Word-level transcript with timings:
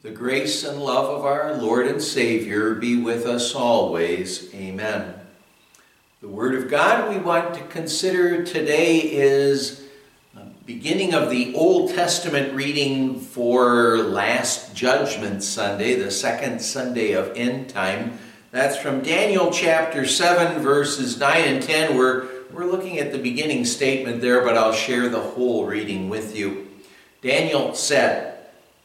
The 0.00 0.10
grace 0.10 0.62
and 0.62 0.80
love 0.80 1.06
of 1.06 1.24
our 1.24 1.54
Lord 1.54 1.88
and 1.88 2.00
Savior 2.00 2.72
be 2.76 3.02
with 3.02 3.26
us 3.26 3.52
always. 3.52 4.54
Amen. 4.54 5.12
The 6.20 6.28
Word 6.28 6.54
of 6.54 6.70
God 6.70 7.08
we 7.08 7.18
want 7.18 7.54
to 7.54 7.64
consider 7.64 8.44
today 8.44 8.98
is 8.98 9.88
beginning 10.66 11.14
of 11.14 11.30
the 11.30 11.52
Old 11.54 11.94
Testament 11.94 12.54
reading 12.54 13.18
for 13.18 13.96
last 13.96 14.72
Judgment 14.72 15.42
Sunday, 15.42 15.94
the 15.94 16.12
second 16.12 16.60
Sunday 16.60 17.12
of 17.12 17.32
end 17.34 17.68
time. 17.68 18.18
That's 18.52 18.76
from 18.76 19.02
Daniel 19.02 19.50
chapter 19.50 20.06
7, 20.06 20.62
verses 20.62 21.18
9 21.18 21.42
and 21.42 21.62
10. 21.62 21.96
We're, 21.96 22.28
we're 22.52 22.66
looking 22.66 22.98
at 22.98 23.10
the 23.10 23.18
beginning 23.18 23.64
statement 23.64 24.20
there, 24.20 24.44
but 24.44 24.56
I'll 24.56 24.74
share 24.74 25.08
the 25.08 25.22
whole 25.22 25.64
reading 25.64 26.08
with 26.08 26.36
you. 26.36 26.68
Daniel 27.20 27.74
said, 27.74 28.27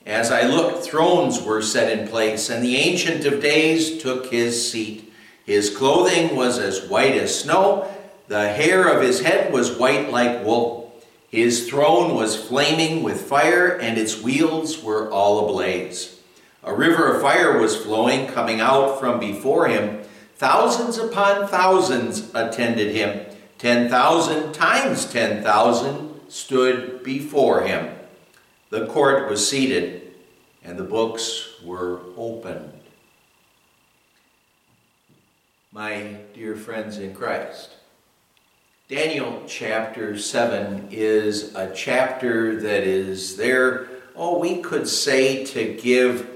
as 0.05 0.31
I 0.31 0.43
looked, 0.43 0.83
thrones 0.83 1.41
were 1.41 1.61
set 1.61 1.97
in 1.97 2.07
place, 2.07 2.49
and 2.49 2.63
the 2.63 2.77
Ancient 2.77 3.25
of 3.25 3.41
Days 3.41 4.01
took 4.01 4.27
his 4.27 4.71
seat. 4.71 5.13
His 5.45 5.75
clothing 5.75 6.35
was 6.35 6.59
as 6.59 6.87
white 6.87 7.15
as 7.15 7.39
snow, 7.39 7.89
the 8.27 8.47
hair 8.49 8.87
of 8.87 9.01
his 9.01 9.21
head 9.21 9.51
was 9.51 9.77
white 9.77 10.09
like 10.09 10.45
wool. 10.45 11.01
His 11.29 11.67
throne 11.69 12.15
was 12.15 12.35
flaming 12.35 13.03
with 13.03 13.27
fire, 13.27 13.77
and 13.77 13.97
its 13.97 14.21
wheels 14.21 14.81
were 14.81 15.11
all 15.11 15.47
ablaze. 15.47 16.19
A 16.63 16.73
river 16.73 17.13
of 17.13 17.21
fire 17.21 17.57
was 17.59 17.75
flowing, 17.75 18.27
coming 18.27 18.61
out 18.61 18.99
from 18.99 19.19
before 19.19 19.67
him. 19.67 20.01
Thousands 20.35 20.97
upon 20.97 21.47
thousands 21.47 22.33
attended 22.33 22.95
him. 22.95 23.25
Ten 23.57 23.89
thousand 23.89 24.53
times 24.53 25.05
ten 25.05 25.43
thousand 25.43 26.21
stood 26.29 27.03
before 27.03 27.63
him. 27.63 27.93
The 28.73 28.87
court 28.87 29.29
was 29.29 29.47
seated, 29.47 30.15
and 30.63 30.79
the 30.79 30.83
books 30.83 31.61
were 31.63 32.01
opened. 32.17 32.73
My 35.71 36.15
dear 36.33 36.55
friends 36.55 36.97
in 36.97 37.13
Christ, 37.13 37.75
Daniel 38.87 39.43
chapter 39.45 40.17
7 40.17 40.87
is 40.89 41.53
a 41.53 41.71
chapter 41.75 42.59
that 42.61 42.81
is 42.81 43.37
there, 43.37 43.89
oh, 44.15 44.39
we 44.39 44.59
could 44.63 44.87
say, 44.87 45.45
to 45.45 45.75
give 45.75 46.27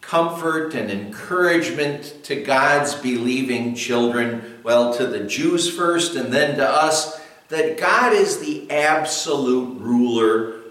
comfort 0.00 0.72
and 0.72 0.90
encouragement 0.90 2.24
to 2.24 2.42
God's 2.42 2.94
believing 2.94 3.74
children, 3.74 4.60
well, 4.62 4.94
to 4.94 5.06
the 5.06 5.24
Jews 5.24 5.68
first 5.68 6.16
and 6.16 6.32
then 6.32 6.56
to 6.56 6.66
us, 6.66 7.20
that 7.48 7.76
God 7.76 8.14
is 8.14 8.38
the 8.38 8.70
absolute 8.70 9.78
ruler 9.78 10.61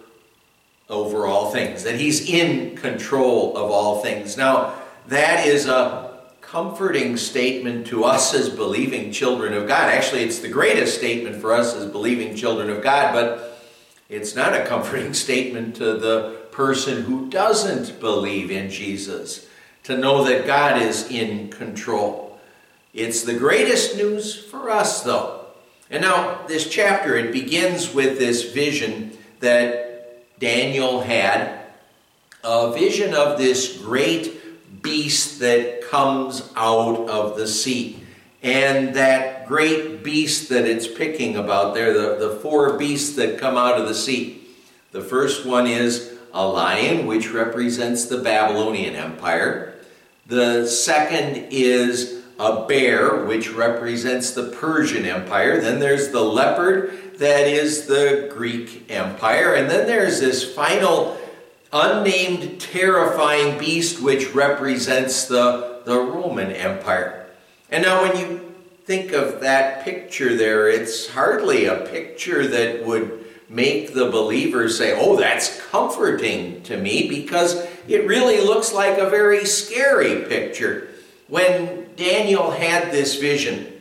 over 0.92 1.26
all 1.26 1.50
things, 1.52 1.84
that 1.84 1.96
He's 1.96 2.30
in 2.30 2.76
control 2.76 3.58
of 3.58 3.72
all 3.72 4.02
things. 4.02 4.38
Now, 4.38 4.76
that 5.08 5.48
is 5.48 5.66
a 5.66 6.20
comforting 6.42 7.16
statement 7.16 7.88
to 7.88 8.04
us 8.04 8.34
as 8.34 8.50
believing 8.50 9.12
children 9.12 9.54
of 9.54 9.68
God. 9.68 9.90
Actually, 9.90 10.24
it's 10.24 10.40
the 10.40 10.50
greatest 10.50 10.98
statement 10.98 11.38
for 11.38 11.54
us 11.54 11.74
as 11.74 11.86
believing 11.86 12.36
children 12.36 12.70
of 12.70 12.84
God, 12.84 13.14
but 13.14 13.64
it's 14.10 14.36
not 14.36 14.54
a 14.54 14.66
comforting 14.66 15.14
statement 15.26 15.78
to 15.78 15.94
the 15.94 16.42
person 16.52 17.04
who 17.04 17.30
doesn't 17.30 18.00
believe 18.02 18.52
in 18.52 18.70
Jesus 18.70 19.48
to 19.84 19.98
know 19.98 20.26
that 20.26 20.46
God 20.46 20.82
is 20.82 21.10
in 21.10 21.50
control. 21.50 22.40
It's 22.94 23.24
the 23.24 23.34
greatest 23.34 23.96
news 23.96 24.36
for 24.36 24.70
us, 24.70 25.04
though. 25.04 25.46
And 25.90 26.02
now, 26.02 26.46
this 26.48 26.70
chapter, 26.70 27.16
it 27.16 27.32
begins 27.32 27.94
with 27.94 28.20
this 28.20 28.52
vision 28.52 29.18
that 29.40 29.91
Daniel 30.42 31.02
had 31.02 31.60
a 32.44 32.74
vision 32.74 33.14
of 33.14 33.38
this 33.38 33.78
great 33.78 34.82
beast 34.82 35.40
that 35.40 35.88
comes 35.88 36.52
out 36.56 37.08
of 37.08 37.38
the 37.38 37.48
sea. 37.48 38.04
And 38.42 38.96
that 38.96 39.48
great 39.48 40.04
beast 40.04 40.50
that 40.50 40.66
it's 40.66 40.88
picking 40.88 41.38
about 41.38 41.76
there, 41.76 41.94
the, 41.94 42.28
the 42.28 42.36
four 42.38 42.76
beasts 42.76 43.16
that 43.18 43.40
come 43.40 43.56
out 43.56 43.80
of 43.80 43.88
the 43.88 43.94
sea. 43.94 44.42
The 44.92 45.02
first 45.02 45.46
one 45.46 45.68
is 45.68 46.18
a 46.34 46.46
lion, 46.48 47.06
which 47.06 47.30
represents 47.30 48.06
the 48.06 48.18
Babylonian 48.18 48.96
Empire. 48.96 49.76
The 50.26 50.66
second 50.66 51.50
is 51.52 52.21
a 52.42 52.66
bear, 52.66 53.24
which 53.26 53.52
represents 53.52 54.32
the 54.32 54.50
Persian 54.50 55.06
Empire. 55.06 55.62
Then 55.62 55.80
there's 55.80 56.10
the 56.10 56.24
leopard, 56.24 57.20
that 57.20 57.48
is 57.48 57.86
the 57.86 58.32
Greek 58.34 58.90
Empire. 58.90 59.54
And 59.54 59.70
then 59.70 59.86
there's 59.86 60.20
this 60.20 60.44
final 60.56 61.20
unnamed 61.72 62.60
terrifying 62.60 63.60
beast 63.60 64.02
which 64.02 64.34
represents 64.34 65.26
the, 65.26 65.82
the 65.86 65.96
Roman 65.96 66.52
Empire. 66.52 67.28
And 67.70 67.84
now 67.84 68.02
when 68.02 68.18
you 68.18 68.54
think 68.86 69.12
of 69.12 69.42
that 69.42 69.86
picture 69.86 70.36
there, 70.36 70.68
it's 70.68 71.10
hardly 71.10 71.66
a 71.66 71.86
picture 71.86 72.48
that 72.48 72.84
would 72.84 73.24
make 73.50 73.94
the 73.94 74.10
believer 74.10 74.68
say, 74.68 74.98
oh, 75.00 75.16
that's 75.16 75.62
comforting 75.70 76.64
to 76.64 76.76
me, 76.76 77.08
because 77.08 77.68
it 77.88 78.08
really 78.08 78.42
looks 78.42 78.74
like 78.74 78.98
a 78.98 79.10
very 79.10 79.46
scary 79.46 80.26
picture. 80.26 80.88
When 81.32 81.88
Daniel 81.96 82.52
had 82.52 82.92
this 82.92 83.16
vision, 83.16 83.72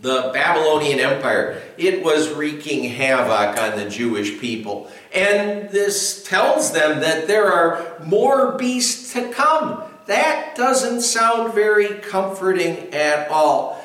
the 0.00 0.30
Babylonian 0.32 0.98
Empire. 0.98 1.60
It 1.76 2.02
was 2.02 2.32
wreaking 2.32 2.84
havoc 2.84 3.60
on 3.60 3.78
the 3.78 3.90
Jewish 3.90 4.40
people. 4.40 4.90
And 5.14 5.68
this 5.68 6.24
tells 6.24 6.72
them 6.72 7.00
that 7.00 7.26
there 7.26 7.52
are 7.52 7.98
more 8.02 8.52
beasts 8.52 9.12
to 9.12 9.30
come. 9.30 9.82
That 10.06 10.54
doesn't 10.56 11.02
sound 11.02 11.52
very 11.52 11.98
comforting 12.00 12.94
at 12.94 13.28
all. 13.28 13.84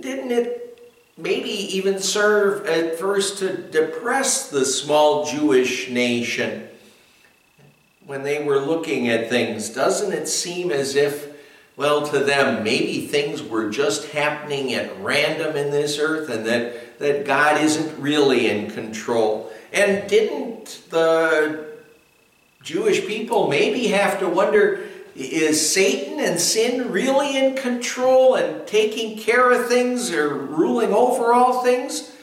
Didn't 0.00 0.30
it 0.30 0.78
maybe 1.16 1.48
even 1.48 1.98
serve 1.98 2.66
at 2.66 2.98
first 2.98 3.38
to 3.38 3.56
depress 3.56 4.50
the 4.50 4.66
small 4.66 5.24
Jewish 5.24 5.88
nation? 5.88 6.68
When 8.06 8.22
they 8.22 8.44
were 8.44 8.60
looking 8.60 9.08
at 9.08 9.30
things, 9.30 9.70
doesn't 9.70 10.12
it 10.12 10.28
seem 10.28 10.70
as 10.70 10.94
if 10.94 11.29
well, 11.80 12.06
to 12.06 12.18
them, 12.18 12.62
maybe 12.62 13.06
things 13.06 13.42
were 13.42 13.70
just 13.70 14.10
happening 14.10 14.74
at 14.74 15.00
random 15.00 15.56
in 15.56 15.70
this 15.70 15.98
earth 15.98 16.28
and 16.28 16.44
that, 16.44 16.98
that 16.98 17.24
God 17.24 17.58
isn't 17.58 17.98
really 17.98 18.50
in 18.50 18.70
control. 18.70 19.50
And 19.72 20.06
didn't 20.06 20.82
the 20.90 21.78
Jewish 22.62 23.06
people 23.06 23.48
maybe 23.48 23.88
have 23.88 24.18
to 24.18 24.28
wonder 24.28 24.86
is 25.14 25.72
Satan 25.72 26.20
and 26.20 26.38
sin 26.38 26.92
really 26.92 27.34
in 27.38 27.56
control 27.56 28.34
and 28.34 28.66
taking 28.66 29.18
care 29.18 29.50
of 29.50 29.66
things 29.66 30.12
or 30.12 30.34
ruling 30.34 30.92
over 30.92 31.32
all 31.32 31.64
things? 31.64 32.14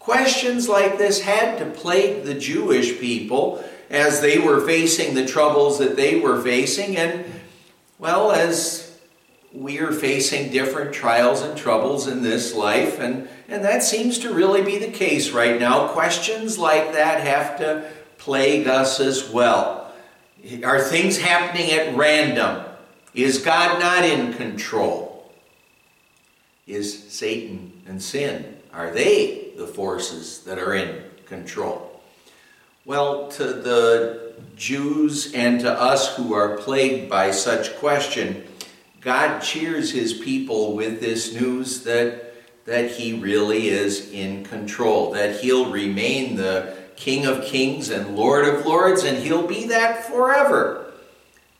Questions 0.00 0.68
like 0.68 0.98
this 0.98 1.20
had 1.20 1.58
to 1.58 1.66
plague 1.66 2.24
the 2.24 2.34
Jewish 2.34 2.98
people 2.98 3.64
as 3.90 4.20
they 4.20 4.40
were 4.40 4.60
facing 4.66 5.14
the 5.14 5.24
troubles 5.24 5.78
that 5.78 5.94
they 5.94 6.18
were 6.18 6.42
facing. 6.42 6.96
And, 6.96 7.24
well, 8.00 8.32
as 8.32 8.93
we 9.54 9.78
are 9.78 9.92
facing 9.92 10.50
different 10.50 10.92
trials 10.92 11.42
and 11.42 11.56
troubles 11.56 12.08
in 12.08 12.22
this 12.22 12.54
life, 12.54 12.98
and, 12.98 13.28
and 13.48 13.64
that 13.64 13.84
seems 13.84 14.18
to 14.18 14.34
really 14.34 14.62
be 14.62 14.78
the 14.78 14.90
case 14.90 15.30
right 15.30 15.60
now. 15.60 15.88
Questions 15.88 16.58
like 16.58 16.92
that 16.92 17.20
have 17.20 17.56
to 17.58 17.88
plague 18.18 18.66
us 18.66 18.98
as 18.98 19.30
well. 19.30 19.92
Are 20.64 20.80
things 20.80 21.18
happening 21.18 21.70
at 21.70 21.94
random? 21.96 22.64
Is 23.14 23.38
God 23.38 23.78
not 23.78 24.04
in 24.04 24.34
control? 24.34 25.32
Is 26.66 27.12
Satan 27.12 27.72
and 27.86 28.02
sin, 28.02 28.56
are 28.72 28.90
they 28.90 29.52
the 29.56 29.66
forces 29.66 30.40
that 30.44 30.58
are 30.58 30.74
in 30.74 31.04
control? 31.26 32.02
Well, 32.84 33.28
to 33.28 33.44
the 33.44 34.34
Jews 34.56 35.32
and 35.32 35.60
to 35.60 35.70
us 35.70 36.16
who 36.16 36.34
are 36.34 36.56
plagued 36.58 37.08
by 37.08 37.30
such 37.30 37.76
question, 37.76 38.44
God 39.04 39.40
cheers 39.40 39.92
his 39.92 40.14
people 40.14 40.74
with 40.74 40.98
this 40.98 41.34
news 41.34 41.84
that, 41.84 42.32
that 42.64 42.90
he 42.90 43.12
really 43.12 43.68
is 43.68 44.10
in 44.10 44.44
control, 44.44 45.12
that 45.12 45.40
he'll 45.40 45.70
remain 45.70 46.36
the 46.36 46.74
King 46.96 47.26
of 47.26 47.44
kings 47.44 47.90
and 47.90 48.16
Lord 48.16 48.46
of 48.46 48.64
lords, 48.64 49.04
and 49.04 49.18
he'll 49.18 49.46
be 49.46 49.66
that 49.66 50.06
forever. 50.06 50.92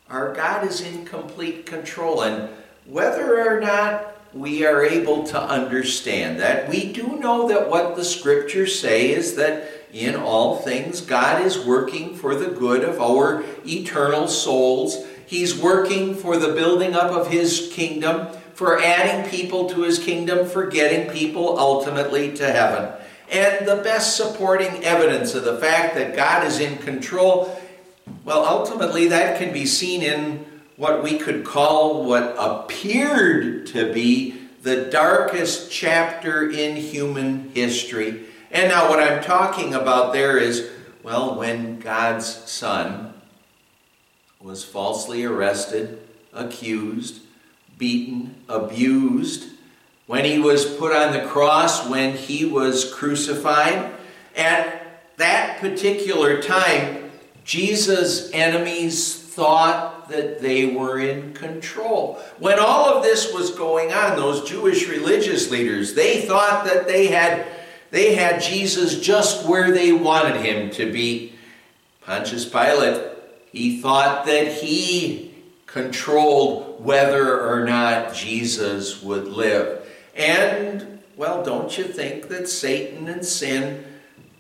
Our 0.08 0.32
God 0.32 0.67
is 0.67 0.81
in 0.81 1.05
complete 1.05 1.67
control, 1.67 2.23
and 2.23 2.49
whether 2.87 3.46
or 3.46 3.61
not 3.61 4.17
we 4.32 4.64
are 4.64 4.82
able 4.82 5.25
to 5.25 5.41
understand 5.41 6.41
that, 6.41 6.69
we 6.69 6.93
do 6.93 7.19
know 7.19 7.49
that 7.49 7.69
what 7.69 7.94
the 7.94 8.05
scriptures 8.05 8.79
say 8.79 9.11
is 9.11 9.37
that 9.37 9.70
in 9.93 10.17
all 10.17 10.56
things 10.56 11.00
God 11.00 11.44
is 11.44 11.58
working 11.58 12.17
for 12.17 12.35
the 12.35 12.49
good 12.49 12.85
of 12.85 13.00
our 13.00 13.44
eternal 13.67 14.29
souls 14.29 15.05
He's 15.26 15.59
working 15.59 16.15
for 16.15 16.37
the 16.37 16.53
building 16.53 16.94
up 16.94 17.11
of 17.11 17.29
His 17.29 17.71
kingdom, 17.73 18.29
for 18.55 18.81
adding 18.81 19.31
people 19.31 19.69
to 19.71 19.82
His 19.82 19.99
kingdom, 19.99 20.47
for 20.47 20.67
getting 20.67 21.11
people 21.11 21.59
ultimately 21.59 22.32
to 22.35 22.50
heaven. 22.50 22.93
And 23.31 23.67
the 23.67 23.76
best 23.76 24.17
supporting 24.17 24.85
evidence 24.85 25.35
of 25.35 25.44
the 25.44 25.59
fact 25.59 25.94
that 25.94 26.15
God 26.15 26.47
is 26.47 26.61
in 26.61 26.79
control, 26.79 27.61
well, 28.25 28.44
ultimately 28.44 29.09
that 29.09 29.38
can 29.38 29.53
be 29.53 29.67
seen 29.67 30.03
in 30.03 30.44
what 30.76 31.03
we 31.03 31.19
could 31.19 31.44
call 31.44 32.05
what 32.05 32.35
appeared 32.38 33.67
to 33.69 33.93
be 33.93 34.41
the 34.62 34.85
darkest 34.87 35.70
chapter 35.70 36.50
in 36.50 36.77
human 36.77 37.50
history. 37.50 38.25
And 38.50 38.69
now, 38.69 38.88
what 38.88 39.00
I'm 39.00 39.23
talking 39.23 39.75
about 39.75 40.12
there 40.12 40.38
is 40.38 40.70
well, 41.05 41.35
when 41.35 41.79
God's 41.81 42.27
Son 42.27 43.13
was 44.44 44.62
falsely 44.62 45.25
arrested, 45.25 45.99
accused, 46.35 47.23
beaten, 47.79 48.35
abused, 48.46 49.49
when 50.06 50.26
he 50.26 50.38
was 50.38 50.67
put 50.76 50.94
on 50.94 51.14
the 51.14 51.26
cross, 51.26 51.88
when 51.88 52.14
he 52.14 52.44
was 52.44 52.93
crucified, 52.93 53.91
at 54.37 55.17
that 55.17 55.58
particular 55.61 56.43
time, 56.43 57.11
Jesus' 57.44 58.31
enemies 58.35 59.19
thought 59.19 60.11
that 60.11 60.43
they 60.43 60.67
were 60.67 60.99
in 60.99 61.32
control. 61.32 62.20
When 62.38 62.58
all 62.58 62.91
of 62.91 63.02
this 63.02 63.32
was 63.32 63.50
going 63.50 63.93
on, 63.93 64.17
those 64.17 64.46
Jewish 64.49 64.87
religious 64.88 65.50
leaders, 65.50 65.94
they 65.94 66.20
thought 66.20 66.67
that 66.67 66.87
they 66.87 67.06
had 67.06 67.46
they 67.91 68.17
had 68.17 68.43
Jesus 68.43 69.00
just 69.00 69.46
where 69.46 69.70
they 69.70 69.93
wanted 69.93 70.44
him 70.44 70.69
to 70.70 70.91
be. 70.91 71.32
Pontius 72.00 72.44
Pilate, 72.44 73.13
he 73.55 73.81
thought 73.81 74.27
that 74.27 74.49
he 74.49 75.33
controlled 75.67 76.85
whether 76.85 77.41
or 77.41 77.65
not 77.65 78.12
Jesus 78.12 79.01
would 79.01 79.29
live. 79.29 79.89
And, 80.17 80.99
well, 81.17 81.45
don't 81.45 81.79
you 81.79 81.85
think 81.85 82.27
that 82.29 82.49
Satan 82.49 83.06
and 83.06 83.25
sin, 83.25 83.85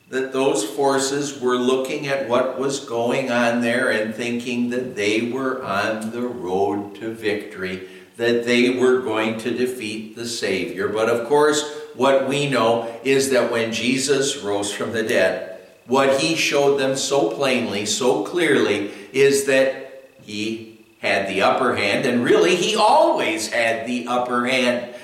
that 0.08 0.32
those 0.32 0.64
forces 0.64 1.40
were 1.40 1.56
looking 1.56 2.08
at 2.08 2.28
what 2.28 2.58
was 2.58 2.80
going 2.80 3.30
on 3.30 3.60
there 3.60 3.88
and 3.88 4.12
thinking 4.12 4.70
that 4.70 4.96
they 4.96 5.30
were 5.30 5.62
on 5.62 6.10
the 6.10 6.22
road 6.22 6.96
to 6.96 7.14
victory, 7.14 7.88
that 8.16 8.44
they 8.44 8.70
were 8.70 8.98
going 9.00 9.38
to 9.38 9.56
defeat 9.56 10.16
the 10.16 10.26
Savior. 10.26 10.88
But 10.88 11.08
of 11.08 11.28
course, 11.28 11.62
what 11.94 12.28
we 12.28 12.50
know 12.50 12.92
is 13.04 13.30
that 13.30 13.52
when 13.52 13.72
Jesus 13.72 14.38
rose 14.38 14.72
from 14.72 14.90
the 14.90 15.04
dead, 15.04 15.53
what 15.86 16.20
he 16.20 16.34
showed 16.34 16.78
them 16.78 16.96
so 16.96 17.30
plainly, 17.30 17.86
so 17.86 18.24
clearly, 18.24 18.90
is 19.12 19.44
that 19.44 20.04
he 20.22 20.80
had 21.00 21.28
the 21.28 21.42
upper 21.42 21.76
hand, 21.76 22.06
and 22.06 22.24
really, 22.24 22.56
he 22.56 22.74
always 22.76 23.52
had 23.52 23.86
the 23.86 24.06
upper 24.06 24.46
hand. 24.46 24.94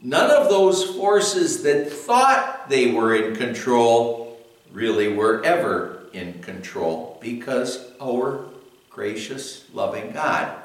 None 0.00 0.30
of 0.30 0.48
those 0.48 0.84
forces 0.84 1.64
that 1.64 1.90
thought 1.90 2.68
they 2.68 2.92
were 2.92 3.16
in 3.16 3.34
control 3.34 4.38
really 4.72 5.12
were 5.12 5.42
ever 5.44 6.04
in 6.12 6.40
control 6.40 7.18
because 7.20 7.90
our 8.00 8.44
gracious, 8.90 9.64
loving 9.74 10.12
God, 10.12 10.56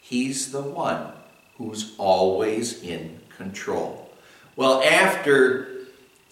He's 0.00 0.50
the 0.50 0.62
one 0.62 1.12
who's 1.56 1.94
always 1.96 2.82
in 2.82 3.20
control. 3.36 4.10
Well, 4.56 4.82
after 4.82 5.71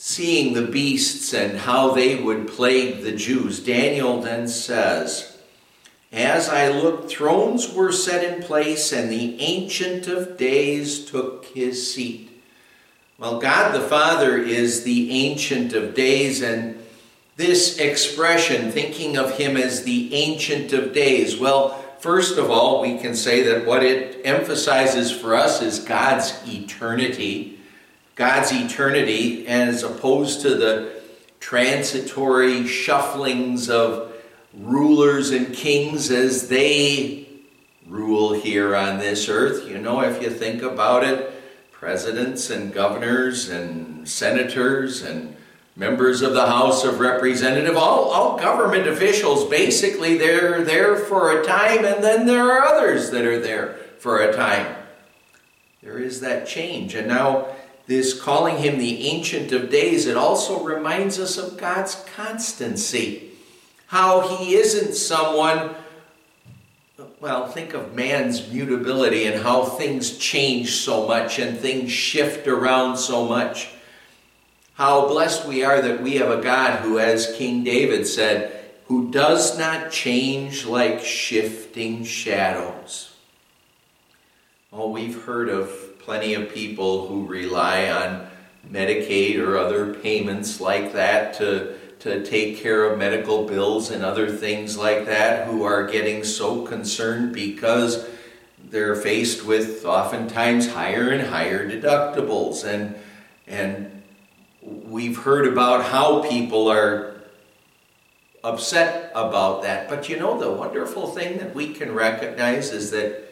seeing 0.02 0.54
the 0.54 0.62
beasts 0.62 1.34
and 1.34 1.58
how 1.58 1.90
they 1.90 2.16
would 2.16 2.48
plague 2.48 3.02
the 3.02 3.12
Jews, 3.12 3.62
Daniel 3.62 4.22
then 4.22 4.48
says, 4.48 5.36
As 6.10 6.48
I 6.48 6.68
looked, 6.68 7.10
thrones 7.10 7.70
were 7.74 7.92
set 7.92 8.24
in 8.24 8.42
place, 8.42 8.94
and 8.94 9.10
the 9.10 9.38
Ancient 9.38 10.08
of 10.08 10.38
Days 10.38 11.04
took 11.04 11.44
his 11.44 11.92
seat. 11.92 12.30
Well, 13.18 13.40
God 13.40 13.74
the 13.74 13.86
Father 13.86 14.38
is 14.38 14.84
the 14.84 15.10
Ancient 15.10 15.74
of 15.74 15.94
Days, 15.94 16.40
and 16.40 16.82
this 17.36 17.78
expression, 17.78 18.72
thinking 18.72 19.18
of 19.18 19.36
him 19.36 19.58
as 19.58 19.82
the 19.82 20.14
Ancient 20.14 20.72
of 20.72 20.94
Days, 20.94 21.38
well, 21.38 21.72
first 21.98 22.38
of 22.38 22.50
all, 22.50 22.80
we 22.80 22.96
can 22.96 23.14
say 23.14 23.42
that 23.42 23.66
what 23.66 23.82
it 23.82 24.22
emphasizes 24.24 25.12
for 25.12 25.34
us 25.34 25.60
is 25.60 25.78
God's 25.78 26.32
eternity. 26.48 27.59
God's 28.20 28.52
eternity 28.52 29.46
as 29.46 29.82
opposed 29.82 30.42
to 30.42 30.54
the 30.54 31.00
transitory 31.40 32.64
shufflings 32.64 33.70
of 33.70 34.12
rulers 34.52 35.30
and 35.30 35.54
kings 35.54 36.10
as 36.10 36.48
they 36.48 37.26
rule 37.86 38.34
here 38.34 38.76
on 38.76 38.98
this 38.98 39.30
earth. 39.30 39.66
You 39.66 39.78
know, 39.78 40.02
if 40.02 40.20
you 40.20 40.28
think 40.28 40.60
about 40.60 41.02
it, 41.02 41.32
presidents 41.72 42.50
and 42.50 42.74
governors 42.74 43.48
and 43.48 44.06
senators 44.06 45.00
and 45.00 45.34
members 45.74 46.20
of 46.20 46.34
the 46.34 46.46
House 46.46 46.84
of 46.84 47.00
Representatives, 47.00 47.74
all, 47.74 48.10
all 48.10 48.38
government 48.38 48.86
officials, 48.86 49.46
basically, 49.46 50.18
they're 50.18 50.62
there 50.62 50.94
for 50.94 51.40
a 51.40 51.42
time, 51.42 51.86
and 51.86 52.04
then 52.04 52.26
there 52.26 52.52
are 52.52 52.66
others 52.66 53.08
that 53.12 53.24
are 53.24 53.40
there 53.40 53.76
for 53.98 54.20
a 54.20 54.36
time. 54.36 54.76
There 55.82 55.98
is 55.98 56.20
that 56.20 56.46
change. 56.46 56.94
And 56.94 57.08
now, 57.08 57.46
this 57.86 58.18
calling 58.18 58.58
him 58.58 58.78
the 58.78 59.08
Ancient 59.08 59.52
of 59.52 59.70
Days, 59.70 60.06
it 60.06 60.16
also 60.16 60.62
reminds 60.62 61.18
us 61.18 61.36
of 61.38 61.58
God's 61.58 61.96
constancy. 62.14 63.30
How 63.86 64.36
he 64.36 64.54
isn't 64.54 64.94
someone, 64.94 65.74
well, 67.20 67.48
think 67.48 67.74
of 67.74 67.94
man's 67.94 68.48
mutability 68.48 69.26
and 69.26 69.42
how 69.42 69.64
things 69.64 70.16
change 70.18 70.72
so 70.76 71.08
much 71.08 71.38
and 71.38 71.58
things 71.58 71.90
shift 71.90 72.46
around 72.46 72.96
so 72.96 73.26
much. 73.26 73.70
How 74.74 75.08
blessed 75.08 75.46
we 75.46 75.64
are 75.64 75.82
that 75.82 76.02
we 76.02 76.16
have 76.16 76.30
a 76.30 76.42
God 76.42 76.80
who, 76.80 76.98
as 76.98 77.34
King 77.36 77.64
David 77.64 78.06
said, 78.06 78.60
who 78.90 79.10
does 79.12 79.56
not 79.58 79.92
change 79.92 80.66
like 80.66 81.00
shifting 81.00 82.02
shadows. 82.02 83.14
Oh, 84.72 84.88
we've 84.88 85.22
heard 85.22 85.48
of 85.48 85.89
plenty 86.04 86.34
of 86.34 86.52
people 86.52 87.06
who 87.06 87.26
rely 87.26 87.90
on 87.90 88.26
Medicaid 88.70 89.38
or 89.38 89.56
other 89.58 89.94
payments 89.94 90.60
like 90.60 90.92
that 90.92 91.34
to, 91.34 91.76
to 92.00 92.24
take 92.24 92.58
care 92.58 92.84
of 92.90 92.98
medical 92.98 93.46
bills 93.46 93.90
and 93.90 94.04
other 94.04 94.30
things 94.30 94.76
like 94.76 95.06
that 95.06 95.46
who 95.46 95.62
are 95.62 95.86
getting 95.86 96.24
so 96.24 96.62
concerned 96.66 97.32
because 97.32 98.06
they're 98.70 98.94
faced 98.94 99.44
with 99.44 99.84
oftentimes 99.84 100.72
higher 100.72 101.10
and 101.10 101.28
higher 101.28 101.68
deductibles. 101.68 102.64
And 102.64 102.94
and 103.46 104.02
we've 104.62 105.16
heard 105.16 105.46
about 105.46 105.84
how 105.84 106.22
people 106.22 106.68
are 106.68 107.16
upset 108.44 109.10
about 109.14 109.62
that. 109.62 109.88
But 109.88 110.08
you 110.08 110.18
know 110.18 110.38
the 110.38 110.50
wonderful 110.50 111.08
thing 111.08 111.38
that 111.38 111.54
we 111.54 111.74
can 111.74 111.94
recognize 111.94 112.70
is 112.72 112.90
that 112.92 113.29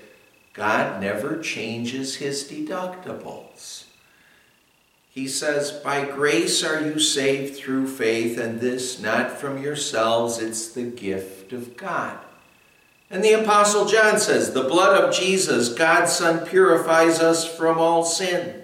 God 0.52 1.00
never 1.00 1.40
changes 1.40 2.16
his 2.16 2.44
deductibles. 2.44 3.84
He 5.10 5.26
says, 5.26 5.72
By 5.72 6.04
grace 6.04 6.62
are 6.62 6.80
you 6.80 7.00
saved 7.00 7.56
through 7.56 7.88
faith, 7.88 8.38
and 8.38 8.60
this 8.60 9.00
not 9.00 9.32
from 9.32 9.62
yourselves, 9.62 10.38
it's 10.38 10.68
the 10.70 10.84
gift 10.84 11.52
of 11.52 11.76
God. 11.76 12.18
And 13.10 13.24
the 13.24 13.32
Apostle 13.32 13.86
John 13.86 14.18
says, 14.18 14.52
The 14.52 14.62
blood 14.62 15.02
of 15.02 15.14
Jesus, 15.14 15.72
God's 15.72 16.12
Son, 16.12 16.46
purifies 16.46 17.20
us 17.20 17.44
from 17.44 17.78
all 17.78 18.04
sin. 18.04 18.62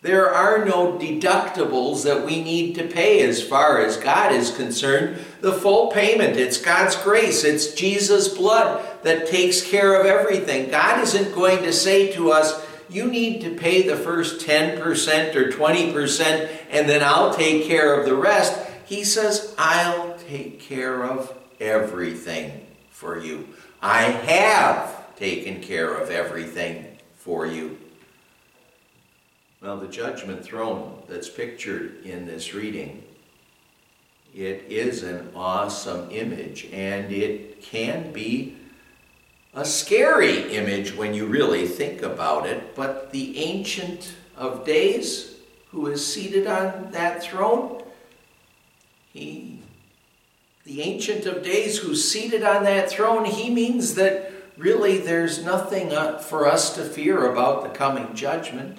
There 0.00 0.32
are 0.32 0.64
no 0.64 0.92
deductibles 0.92 2.04
that 2.04 2.24
we 2.24 2.40
need 2.40 2.76
to 2.76 2.86
pay 2.86 3.20
as 3.22 3.42
far 3.42 3.80
as 3.80 3.96
God 3.96 4.32
is 4.32 4.56
concerned. 4.56 5.18
The 5.40 5.52
full 5.52 5.88
payment, 5.88 6.36
it's 6.36 6.56
God's 6.56 6.94
grace, 6.94 7.42
it's 7.42 7.74
Jesus' 7.74 8.28
blood 8.28 8.86
that 9.02 9.26
takes 9.26 9.60
care 9.60 10.00
of 10.00 10.06
everything. 10.06 10.70
God 10.70 11.00
isn't 11.00 11.34
going 11.34 11.64
to 11.64 11.72
say 11.72 12.12
to 12.12 12.30
us, 12.30 12.64
you 12.88 13.08
need 13.08 13.40
to 13.40 13.56
pay 13.56 13.82
the 13.82 13.96
first 13.96 14.46
10% 14.46 15.34
or 15.34 15.50
20% 15.50 16.50
and 16.70 16.88
then 16.88 17.02
I'll 17.02 17.34
take 17.34 17.64
care 17.64 17.98
of 17.98 18.06
the 18.06 18.14
rest. 18.14 18.56
He 18.84 19.02
says, 19.02 19.52
I'll 19.58 20.16
take 20.28 20.60
care 20.60 21.04
of 21.04 21.36
everything 21.58 22.66
for 22.90 23.18
you. 23.18 23.48
I 23.82 24.02
have 24.02 25.16
taken 25.16 25.60
care 25.60 25.92
of 25.92 26.10
everything 26.10 26.86
for 27.16 27.46
you. 27.46 27.76
Well, 29.60 29.76
the 29.76 29.88
judgment 29.88 30.44
throne 30.44 31.02
that's 31.08 31.28
pictured 31.28 32.04
in 32.04 32.26
this 32.26 32.54
reading, 32.54 33.02
it 34.32 34.66
is 34.68 35.02
an 35.02 35.32
awesome 35.34 36.12
image 36.12 36.68
and 36.72 37.12
it 37.12 37.60
can 37.60 38.12
be 38.12 38.56
a 39.54 39.64
scary 39.64 40.54
image 40.54 40.94
when 40.94 41.12
you 41.12 41.26
really 41.26 41.66
think 41.66 42.02
about 42.02 42.46
it, 42.46 42.76
but 42.76 43.10
the 43.10 43.36
Ancient 43.38 44.14
of 44.36 44.64
Days, 44.64 45.34
who 45.72 45.88
is 45.88 46.06
seated 46.06 46.46
on 46.46 46.92
that 46.92 47.24
throne, 47.24 47.82
he, 49.12 49.58
the 50.64 50.82
Ancient 50.82 51.26
of 51.26 51.42
Days 51.42 51.78
who's 51.78 52.08
seated 52.08 52.44
on 52.44 52.62
that 52.62 52.90
throne, 52.90 53.24
he 53.24 53.50
means 53.50 53.96
that 53.96 54.32
really 54.56 54.98
there's 54.98 55.44
nothing 55.44 55.90
for 56.20 56.46
us 56.46 56.76
to 56.76 56.84
fear 56.84 57.32
about 57.32 57.64
the 57.64 57.70
coming 57.70 58.14
judgment. 58.14 58.78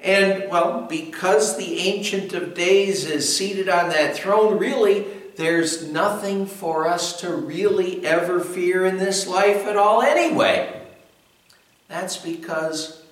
And, 0.00 0.48
well, 0.48 0.86
because 0.88 1.56
the 1.56 1.80
Ancient 1.80 2.32
of 2.32 2.54
Days 2.54 3.04
is 3.04 3.36
seated 3.36 3.68
on 3.68 3.88
that 3.90 4.16
throne, 4.16 4.58
really, 4.58 5.06
there's 5.36 5.86
nothing 5.90 6.46
for 6.46 6.86
us 6.86 7.20
to 7.20 7.32
really 7.32 8.04
ever 8.04 8.40
fear 8.40 8.86
in 8.86 8.98
this 8.98 9.26
life 9.26 9.66
at 9.66 9.76
all 9.76 10.02
anyway. 10.02 10.82
That's 11.88 12.16
because 12.16 13.02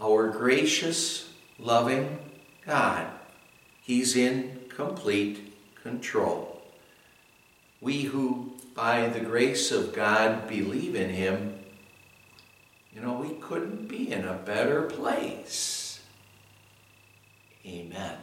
our 0.00 0.28
gracious, 0.28 1.30
loving 1.58 2.18
God, 2.66 3.06
He's 3.82 4.16
in 4.16 4.60
complete 4.68 5.52
control. 5.82 6.62
We 7.80 8.02
who, 8.02 8.52
by 8.74 9.08
the 9.08 9.20
grace 9.20 9.72
of 9.72 9.94
God, 9.94 10.48
believe 10.48 10.94
in 10.94 11.10
Him, 11.10 11.58
you 12.94 13.00
know, 13.00 13.14
we 13.14 13.34
couldn't 13.40 13.88
be 13.88 14.12
in 14.12 14.24
a 14.24 14.34
better 14.34 14.82
place. 14.82 15.79
Amen. 17.66 18.16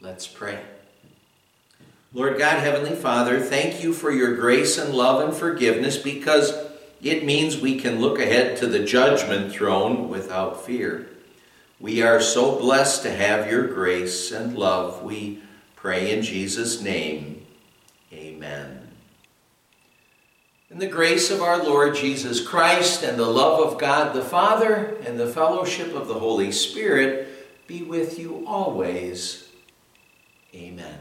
Let's 0.00 0.26
pray. 0.26 0.60
Lord 2.12 2.38
God, 2.38 2.60
Heavenly 2.60 2.94
Father, 2.94 3.40
thank 3.40 3.82
you 3.82 3.92
for 3.92 4.10
your 4.10 4.36
grace 4.36 4.78
and 4.78 4.94
love 4.94 5.26
and 5.26 5.36
forgiveness 5.36 5.96
because 5.96 6.54
it 7.02 7.24
means 7.24 7.60
we 7.60 7.78
can 7.78 8.00
look 8.00 8.18
ahead 8.18 8.56
to 8.58 8.66
the 8.66 8.84
judgment 8.84 9.52
throne 9.52 10.08
without 10.08 10.64
fear. 10.64 11.08
We 11.78 12.02
are 12.02 12.20
so 12.20 12.58
blessed 12.58 13.02
to 13.02 13.10
have 13.10 13.50
your 13.50 13.66
grace 13.66 14.32
and 14.32 14.56
love. 14.56 15.02
We 15.02 15.42
pray 15.74 16.16
in 16.16 16.22
Jesus' 16.22 16.80
name. 16.80 17.46
Amen. 18.12 18.88
In 20.70 20.78
the 20.78 20.86
grace 20.86 21.30
of 21.30 21.42
our 21.42 21.62
Lord 21.62 21.94
Jesus 21.94 22.40
Christ 22.40 23.02
and 23.02 23.18
the 23.18 23.26
love 23.26 23.60
of 23.60 23.78
God 23.78 24.14
the 24.14 24.22
Father 24.22 24.96
and 25.06 25.20
the 25.20 25.26
fellowship 25.26 25.94
of 25.94 26.08
the 26.08 26.18
Holy 26.18 26.50
Spirit 26.50 27.35
be 27.66 27.82
with 27.82 28.18
you 28.18 28.44
always. 28.46 29.48
Amen. 30.54 31.00